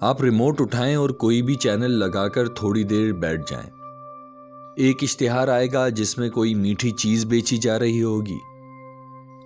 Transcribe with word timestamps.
آپ 0.00 0.22
ریموٹ 0.22 0.60
اٹھائیں 0.60 0.94
اور 0.94 1.10
کوئی 1.10 1.42
بھی 1.42 1.54
چینل 1.54 1.90
لگا 1.90 2.28
کر 2.28 2.48
تھوڑی 2.48 2.84
دیر 2.84 3.12
بیٹھ 3.12 3.50
جائیں۔ 3.50 3.70
ایک 4.76 4.98
اشتہار 5.02 5.48
آئے 5.48 5.68
گا 5.72 5.88
جس 5.88 6.18
میں 6.18 6.30
کوئی 6.30 6.54
میٹھی 6.54 6.90
چیز 6.90 7.26
بیچی 7.26 7.56
جا 7.56 7.78
رہی 7.78 8.02
ہوگی۔ 8.02 8.38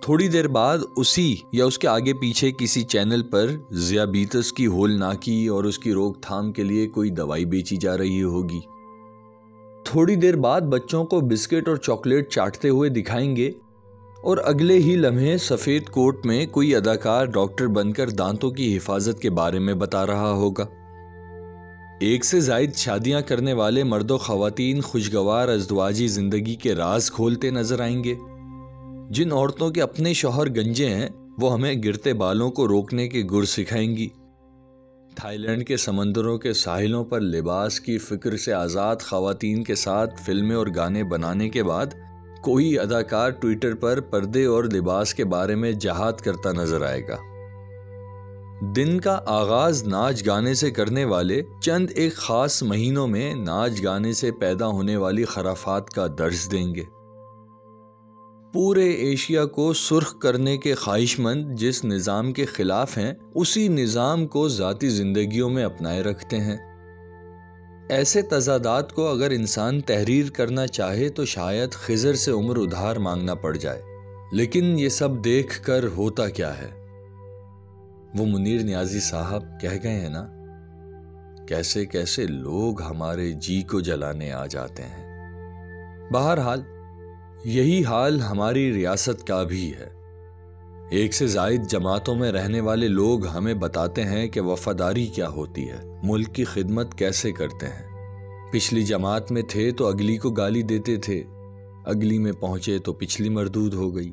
تھوڑی 0.01 0.27
دیر 0.27 0.47
بعد 0.47 0.77
اسی 0.97 1.35
یا 1.51 1.65
اس 1.65 1.77
کے 1.77 1.87
آگے 1.87 2.13
پیچھے 2.13 2.51
کسی 2.51 2.83
چینل 2.83 3.23
پر 3.23 3.47
ذیابیطس 3.73 4.53
کی 4.53 4.67
ہول 4.67 4.99
ناکی 4.99 5.47
اور 5.47 5.63
اس 5.63 5.79
کی 5.79 5.93
روک 5.93 6.21
تھام 6.21 6.51
کے 6.51 6.63
لیے 6.63 6.87
کوئی 6.87 7.09
دوائی 7.09 7.45
بیچی 7.45 7.77
جا 7.77 7.97
رہی 7.97 8.23
ہوگی۔ 8.23 8.59
تھوڑی 9.83 10.15
دیر 10.15 10.35
بعد 10.35 10.61
بچوں 10.61 11.05
کو 11.05 11.21
بسکٹ 11.21 11.67
اور 11.67 11.75
چاکلیٹ 11.75 12.29
چاٹتے 12.29 12.69
ہوئے 12.69 12.89
دکھائیں 12.89 13.35
گے۔ 13.35 13.51
اور 14.25 14.37
اگلے 14.43 14.77
ہی 14.77 14.95
لمحے 14.95 15.37
سفید 15.37 15.89
کوٹ 15.89 16.25
میں 16.25 16.45
کوئی 16.45 16.75
اداکار 16.75 17.25
ڈاکٹر 17.25 17.67
بن 17.67 17.93
کر 17.93 18.09
دانتوں 18.09 18.51
کی 18.51 18.77
حفاظت 18.77 19.19
کے 19.19 19.29
بارے 19.29 19.59
میں 19.59 19.73
بتا 19.73 20.07
رہا 20.07 20.31
ہوگا۔ 20.31 20.65
ایک 21.99 22.25
سے 22.25 22.39
زائد 22.39 22.73
شادیاں 22.75 23.21
کرنے 23.21 23.53
والے 23.53 23.83
مرد 23.83 24.11
و 24.11 24.17
خواتین 24.17 24.81
خوشگوار 24.81 25.47
ازدواجی 25.47 26.07
زندگی 26.07 26.55
کے 26.55 26.75
راز 26.75 27.11
کھولتے 27.11 27.49
نظر 27.49 27.79
آئیں 27.79 28.03
گے۔ 28.03 28.15
جن 29.09 29.31
عورتوں 29.31 29.69
کے 29.69 29.81
اپنے 29.81 30.13
شوہر 30.13 30.49
گنجے 30.49 30.89
ہیں، 30.89 31.09
وہ 31.41 31.53
ہمیں 31.53 31.75
گرتے 31.83 32.13
بالوں 32.13 32.51
کو 32.51 32.67
روکنے 32.67 33.07
کے 33.07 33.23
گر 33.31 33.43
سکھائیں 33.43 33.97
گی۔ 33.97 34.07
تھائی 35.15 35.37
لینڈ 35.37 35.67
کے 35.67 35.77
سمندروں 35.77 36.37
کے 36.37 36.53
ساحلوں 36.53 37.05
پر 37.05 37.19
لباس 37.19 37.79
کی 37.79 37.97
فکر 37.97 38.37
سے 38.37 38.53
آزاد 38.53 38.95
خواتین 38.95 39.63
کے 39.63 39.75
ساتھ 39.75 40.21
فلمیں 40.25 40.55
اور 40.55 40.67
گانے 40.75 41.03
بنانے 41.03 41.49
کے 41.49 41.63
بعد 41.63 41.85
کوئی 42.45 42.79
اداکار 42.79 43.29
ٹویٹر 43.29 43.75
پر 43.75 43.99
پردے 43.99 44.45
اور 44.45 44.63
لباس 44.63 45.13
کے 45.13 45.25
بارے 45.25 45.55
میں 45.55 45.71
جہاد 45.71 46.13
کرتا 46.13 46.51
نظر 46.51 46.85
آئے 46.85 47.07
گا۔ 47.07 47.15
دن 48.75 48.99
کا 48.99 49.19
آغاز 49.25 49.87
ناچ 49.87 50.25
گانے 50.25 50.53
سے 50.53 50.71
کرنے 50.71 51.05
والے 51.05 51.41
چند 51.61 51.87
ایک 51.95 52.15
خاص 52.15 52.63
مہینوں 52.63 53.07
میں 53.07 53.33
ناچ 53.35 53.83
گانے 53.83 54.13
سے 54.13 54.31
پیدا 54.31 54.67
ہونے 54.67 54.97
والی 54.97 55.25
خرافات 55.25 55.89
کا 55.89 56.07
درج 56.17 56.51
دیں 56.51 56.75
گے۔ 56.75 56.83
پورے 58.53 58.89
ایشیا 58.89 59.45
کو 59.45 59.73
سرخ 59.73 60.19
کرنے 60.19 60.57
کے 60.57 60.75
خواہش 60.75 61.19
مند 61.19 61.55
جس 61.55 61.85
نظام 61.85 62.33
کے 62.33 62.45
خلاف 62.45 62.97
ہیں، 62.97 63.13
اسی 63.35 63.67
نظام 63.67 64.27
کو 64.27 64.47
ذاتی 64.47 64.89
زندگیوں 64.89 65.49
میں 65.49 65.63
اپنائے 65.63 66.01
رکھتے 66.01 66.37
ہیں۔ 66.37 66.74
ایسے 67.89 68.21
تضادات 68.21 68.93
کو 68.93 69.07
اگر 69.07 69.31
انسان 69.31 69.81
تحریر 69.81 70.29
کرنا 70.29 70.67
چاہے 70.67 71.09
تو 71.09 71.25
شاید 71.25 71.71
خزر 71.71 72.13
سے 72.13 72.31
عمر 72.31 72.57
ادھار 72.57 72.95
مانگنا 72.95 73.33
پڑ 73.33 73.57
جائے۔ 73.57 73.81
لیکن 74.31 74.79
یہ 74.79 74.89
سب 74.89 75.23
دیکھ 75.23 75.63
کر 75.63 75.85
ہوتا 75.97 76.29
کیا 76.29 76.57
ہے؟ 76.57 76.69
وہ 78.17 78.25
منیر 78.25 78.61
نیازی 78.61 78.99
صاحب 78.99 79.43
کہہ 79.61 79.77
گئے 79.83 79.91
ہیں 79.91 80.09
نا، 80.09 80.27
کیسے 81.47 81.85
کیسے 81.85 82.27
لوگ 82.27 82.81
ہمارے 82.81 83.31
جی 83.31 83.61
کو 83.61 83.79
جلانے 83.79 84.31
آ 84.31 84.45
جاتے 84.45 84.83
ہیں۔ 84.83 85.05
بہرحال، 86.13 86.61
یہی 87.45 87.85
حال 87.85 88.21
ہماری 88.21 88.73
ریاست 88.73 89.27
کا 89.27 89.43
بھی 89.43 89.73
ہے۔ 89.73 90.04
ایک 90.89 91.13
سے 91.13 91.27
زائد 91.27 91.67
جماعتوں 91.69 92.15
میں 92.15 92.31
رہنے 92.31 92.61
والے 92.61 92.87
لوگ 92.87 93.27
ہمیں 93.27 93.53
بتاتے 93.53 94.03
ہیں 94.03 94.27
کہ 94.27 94.41
وفاداری 94.41 95.07
کیا 95.07 95.29
ہوتی 95.29 95.69
ہے، 95.69 95.99
ملک 96.03 96.35
کی 96.35 96.43
خدمت 96.43 96.97
کیسے 96.97 97.31
کرتے 97.31 97.65
ہیں۔ 97.65 97.95
پچھلی 98.51 98.83
جماعت 98.83 99.31
میں 99.31 99.41
تھے 99.49 99.71
تو 99.71 99.87
اگلی 99.87 100.17
کو 100.17 100.31
گالی 100.31 100.61
دیتے 100.61 100.97
تھے، 100.97 101.23
اگلی 101.85 102.19
میں 102.19 102.31
پہنچے 102.31 102.79
تو 102.79 102.93
پچھلی 102.93 103.29
مردود 103.29 103.73
ہو 103.73 103.95
گئی۔ 103.95 104.11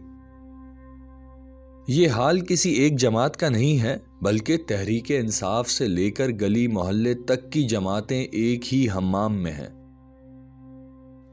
یہ 1.89 2.09
حال 2.09 2.41
کسی 2.41 2.71
ایک 2.71 2.99
جماعت 2.99 3.37
کا 3.37 3.49
نہیں 3.49 3.83
ہے، 3.83 3.97
بلکہ 4.23 4.57
تحریک 4.67 5.05
انصاف 5.09 5.71
سے 5.71 5.89
لے 5.89 6.11
کر 6.11 6.29
گلی 6.29 6.67
محلے 6.67 7.15
تک 7.15 7.53
کی 7.53 7.63
جماعتیں 7.63 8.25
ایک 8.33 8.75
ہی 8.75 8.87
ہمام 8.95 9.43
میں 9.43 9.53
ہیں۔ 9.53 9.82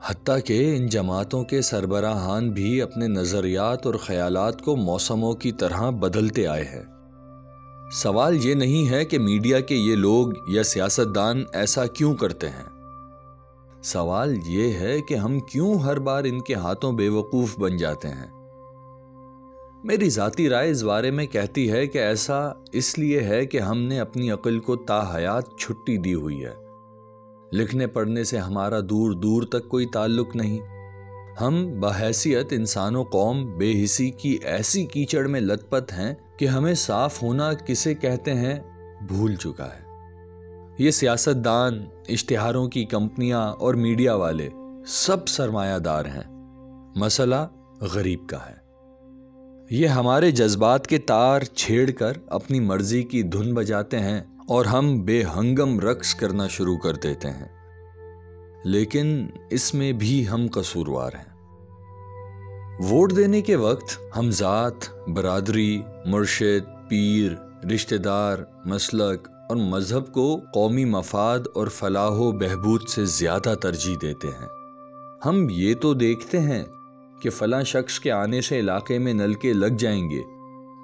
حتیٰ 0.06 0.38
کہ 0.46 0.78
ان 0.78 0.88
جماعتوں 0.88 1.44
کے 1.44 1.62
سربراہان 1.62 2.52
بھی 2.52 2.82
اپنے 2.82 3.08
نظریات 3.08 3.86
اور 3.86 3.96
خیالات 3.96 4.62
کو 4.62 4.76
موسموں 4.76 5.34
کی 5.34 5.52
طرح 5.52 5.90
بدلتے 5.90 6.48
آئے 6.48 6.64
ہیں۔ 6.64 6.84
سوال 7.92 8.46
یہ 8.46 8.54
نہیں 8.54 8.90
ہے 8.90 9.06
کہ 9.06 9.20
میڈیا 9.20 9.60
کے 9.60 9.76
یہ 9.76 9.96
لوگ 9.96 10.28
یا 10.48 10.64
سیاستدان 10.64 11.44
ایسا 11.54 11.86
کیوں 11.86 12.16
کرتے 12.16 12.50
ہیں۔ 12.50 12.70
سوال 13.84 14.36
یہ 14.48 14.74
ہے 14.74 15.02
کہ 15.02 15.16
ہم 15.16 15.40
کیوں 15.40 15.76
ہر 15.76 16.00
بار 16.00 16.24
ان 16.24 16.42
کے 16.42 16.54
ہاتھوں 16.54 16.92
بے 16.92 17.10
وقوف 17.10 17.60
بن 17.60 17.78
جاتے 17.78 18.08
ہیں۔ 18.08 18.28
میری 19.84 20.10
ذاتی 20.10 20.50
رائے 20.50 20.72
اس 20.72 20.84
بارے 20.84 21.12
میں 21.12 21.26
کہتی 21.26 21.72
ہے 21.72 21.88
کہ 21.88 21.98
ایسا 21.98 22.50
اس 22.72 23.00
لیے 23.00 23.22
ہے 23.22 23.46
کہ 23.46 23.60
ہم 23.60 23.82
نے 23.82 24.00
اپنی 24.00 24.32
عقل 24.32 24.60
کو 24.60 24.76
تا 24.76 25.16
حیات 25.16 25.44
چھٹی 25.58 25.98
دی 25.98 26.14
ہوئی 26.14 26.46
ہے۔ 26.46 26.69
لکھنے 27.54 27.88
پڑھنے 27.88 28.24
سے 28.24 28.38
ہمارا 28.38 28.80
دور 28.80 29.12
دور 29.12 29.44
تک 29.44 29.70
کوئی 29.70 29.86
تعلق 29.86 30.36
نہیں۔ 30.36 30.60
ہم 31.42 31.80
بحیثیت 31.80 32.48
انسان 32.52 32.96
و 32.96 33.04
قوم 33.04 33.58
بے 33.58 33.84
حسی 33.84 34.10
کی 34.10 34.38
ایسی 34.44 34.86
کیچڑ 34.86 35.28
میں 35.28 35.42
لت 35.42 35.70
پت 35.70 35.94
ہیں 35.94 36.14
کہ 36.38 36.46
ہمیں 36.46 36.74
صاف 36.74 37.24
ہونا 37.24 37.54
کسے 37.54 37.96
کہتے 37.96 38.34
ہیں 38.34 38.60
بھول 39.08 39.36
چکا 39.36 39.66
ہے۔ 39.66 39.90
یہ 40.78 40.92
سیاست 40.92 41.46
دان 41.46 41.86
اشتہاروں 42.10 42.68
کی 42.68 42.86
کمپنیاں 42.86 43.52
اور 43.52 43.74
میڈیا 43.74 44.16
والے 44.16 44.50
سب 44.88 45.28
سرمایہ 45.28 45.80
دار 45.80 46.06
ہیں۔ 46.06 46.24
مسئلہ 46.96 47.48
غریب 47.82 48.28
کا 48.28 48.38
ہے۔ 48.38 48.60
یہ 49.70 49.88
ہمارے 49.88 50.32
جذبات 50.32 50.88
کے 50.88 50.98
تار 50.98 51.42
چھیڑ 51.42 51.92
کر 51.92 52.14
اپنی 52.28 52.60
مرضی 52.60 53.04
کی 53.04 53.24
دھن 53.24 53.54
بجاتے 53.54 54.00
ہیں۔ 54.00 54.22
اور 54.50 54.66
ہم 54.66 55.02
بے 55.02 55.24
ہنگم 55.24 55.80
رقص 55.80 56.16
کرنا 56.16 56.48
شروع 56.48 56.78
کر 56.78 56.94
دیتے 56.94 57.28
ہیں۔ 57.28 57.48
لیکن 58.66 59.28
اس 59.50 59.74
میں 59.74 59.92
بھی 59.92 60.30
ہم 60.30 60.48
قصوروار 60.54 61.12
ہیں۔ 61.14 61.30
ووٹ 62.84 63.16
دینے 63.16 63.42
کے 63.42 63.56
وقت 63.56 64.18
ہم 64.18 64.32
ذات، 64.32 65.10
برادری، 65.10 65.82
مرشد، 66.06 66.90
پیر 66.90 67.32
رشتہ 67.74 67.96
دار 67.96 68.38
مسلک 68.66 69.28
اور 69.50 69.56
مذہب 69.56 70.14
کو 70.14 70.42
قومی 70.54 70.86
مفاد 70.86 71.40
اور 71.56 71.68
فلاح 71.68 72.12
و 72.12 72.32
بہبود 72.32 72.88
سے 72.88 73.06
زیادہ 73.06 73.56
ترجیح 73.62 73.96
دیتے 74.02 74.28
ہیں۔ 74.28 74.48
ہم 75.26 75.48
یہ 75.50 75.76
تو 75.76 75.94
دیکھتے 75.94 76.40
ہیں 76.40 76.64
کہ 77.22 77.30
فلاں 77.30 77.64
شخص 77.64 78.00
کے 78.00 78.12
آنے 78.12 78.42
سے 78.42 78.60
علاقے 78.60 79.00
میں 79.00 79.14
نلکے 79.14 79.54
لگ 79.54 79.78
جائیں 79.80 80.10
گے۔ 80.10 80.39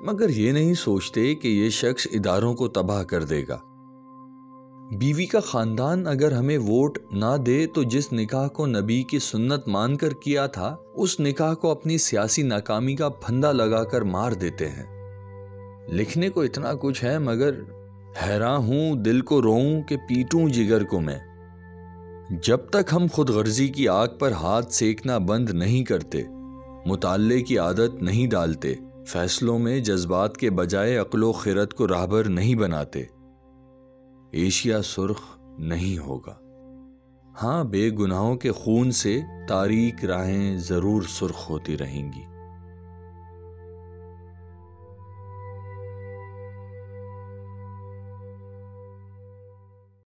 مگر 0.05 0.29
یہ 0.29 0.51
نہیں 0.51 0.73
سوچتے 0.73 1.35
کہ 1.35 1.47
یہ 1.47 1.69
شخص 1.69 2.07
اداروں 2.11 2.53
کو 2.53 2.67
تباہ 2.67 3.03
کر 3.03 3.23
دے 3.23 3.43
گا۔ 3.47 3.57
بیوی 4.97 5.25
کا 5.25 5.39
خاندان 5.39 6.07
اگر 6.07 6.31
ہمیں 6.31 6.57
ووٹ 6.57 6.97
نہ 7.11 7.37
دے 7.45 7.67
تو 7.67 7.83
جس 7.83 8.13
نکاح 8.13 8.47
کو 8.47 8.65
نبی 8.65 9.03
کی 9.03 9.19
سنت 9.19 9.67
مان 9.67 9.97
کر 9.97 10.09
کیا 10.13 10.47
تھا، 10.47 10.75
اس 10.95 11.19
نکاح 11.19 11.53
کو 11.53 11.71
اپنی 11.71 11.97
سیاسی 11.97 12.41
ناکامی 12.41 12.95
کا 12.95 13.09
پھندا 13.09 13.51
لگا 13.51 13.83
کر 13.83 14.01
مار 14.01 14.31
دیتے 14.31 14.69
ہیں۔ 14.69 14.95
لکھنے 15.91 16.29
کو 16.29 16.41
اتنا 16.41 16.73
کچھ 16.81 17.03
ہے 17.03 17.19
مگر 17.19 17.51
حیران 18.27 18.57
ہوں، 18.57 18.95
دل 18.95 19.21
کو 19.21 19.41
روؤں 19.41 19.81
کہ 19.81 19.97
پیٹوں 19.97 20.49
جگر 20.49 20.83
کو 20.83 20.99
میں۔ 20.99 21.19
جب 22.47 22.57
تک 22.57 22.93
ہم 22.93 23.05
خود 23.13 23.29
غرضی 23.29 23.67
کی 23.67 23.87
آگ 23.87 24.07
پر 24.19 24.31
ہاتھ 24.31 24.73
سیکنا 24.73 25.17
بند 25.17 25.49
نہیں 25.49 25.83
کرتے، 25.83 26.23
مطالعے 26.85 27.41
کی 27.41 27.57
عادت 27.57 28.01
نہیں 28.01 28.27
ڈالتے۔ 28.27 28.75
فیصلوں 29.07 29.59
میں 29.59 29.79
جذبات 29.79 30.37
کے 30.37 30.49
بجائے 30.49 30.97
عقل 30.97 31.23
و 31.23 31.31
خیرت 31.31 31.73
کو 31.73 31.87
راہبر 31.87 32.29
نہیں 32.29 32.55
بناتے۔ 32.55 33.03
ایشیا 34.31 34.81
سرخ 34.81 35.21
نہیں 35.59 35.97
ہوگا۔ 35.97 36.33
ہاں 37.43 37.63
بے 37.63 37.89
گناہوں 37.89 38.35
کے 38.35 38.51
خون 38.51 38.91
سے 38.91 39.21
تاریخ 39.47 40.05
راہیں 40.05 40.57
ضرور 40.57 41.01
سرخ 41.01 41.49
ہوتی 41.49 41.77
رہیں 41.77 42.11
گی۔ 42.13 42.34